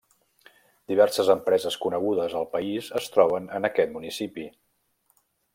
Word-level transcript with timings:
Diverses 0.93 1.27
empreses 1.33 1.77
conegudes 1.83 2.35
al 2.41 2.49
país 2.57 2.89
es 3.03 3.13
troben 3.17 3.49
en 3.59 3.71
aquest 3.73 3.97
municipi. 3.99 4.51